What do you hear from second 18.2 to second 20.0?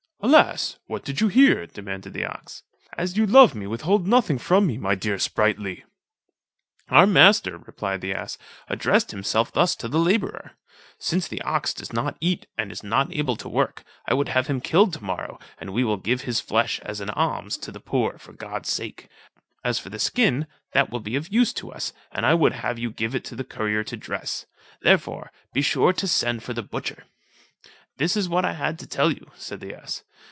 God's sake, as for the